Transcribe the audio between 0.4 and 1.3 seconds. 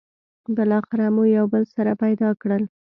بالاخره مو